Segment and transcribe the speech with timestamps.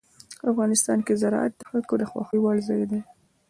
[0.51, 2.99] افغانستان کې زراعت د خلکو د خوښې وړ ځای دی.